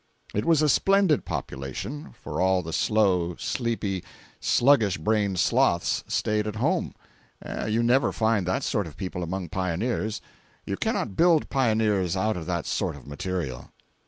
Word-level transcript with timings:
It 0.33 0.45
was 0.45 0.63
a 0.63 0.67
splendid 0.67 1.25
population—for 1.25 2.41
all 2.41 2.63
the 2.63 2.73
slow, 2.73 3.35
sleepy, 3.37 4.03
sluggish 4.39 4.97
brained 4.97 5.37
sloths 5.39 6.03
staid 6.07 6.47
at 6.47 6.55
home—you 6.55 7.83
never 7.83 8.11
find 8.11 8.47
that 8.47 8.63
sort 8.63 8.87
of 8.87 8.97
people 8.97 9.21
among 9.21 9.49
pioneers—you 9.49 10.77
cannot 10.77 11.15
build 11.15 11.51
pioneers 11.51 12.17
out 12.17 12.35
of 12.35 12.47
that 12.47 12.65
sort 12.65 12.95
of 12.95 13.05
material. 13.05 13.69